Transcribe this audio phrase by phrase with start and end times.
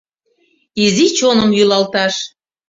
[0.83, 2.13] Изи чоным йӱлалташ.